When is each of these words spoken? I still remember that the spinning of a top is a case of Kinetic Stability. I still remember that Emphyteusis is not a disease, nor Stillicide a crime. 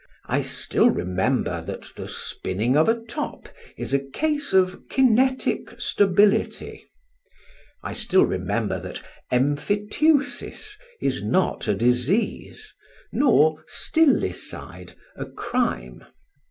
I 0.25 0.41
still 0.41 0.89
remember 0.89 1.61
that 1.61 1.91
the 1.95 2.07
spinning 2.07 2.75
of 2.75 2.89
a 2.89 2.99
top 2.99 3.47
is 3.77 3.93
a 3.93 3.99
case 3.99 4.51
of 4.51 4.89
Kinetic 4.89 5.79
Stability. 5.79 6.85
I 7.83 7.93
still 7.93 8.25
remember 8.25 8.79
that 8.79 9.03
Emphyteusis 9.31 10.75
is 11.01 11.23
not 11.23 11.67
a 11.67 11.75
disease, 11.75 12.73
nor 13.13 13.63
Stillicide 13.67 14.95
a 15.15 15.27
crime. 15.27 16.05